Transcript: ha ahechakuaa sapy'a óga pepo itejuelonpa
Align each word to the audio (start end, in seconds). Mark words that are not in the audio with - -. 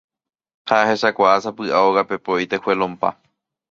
ha 0.69 0.79
ahechakuaa 0.85 1.37
sapy'a 1.45 1.85
óga 1.91 2.07
pepo 2.09 2.31
itejuelonpa 2.43 3.17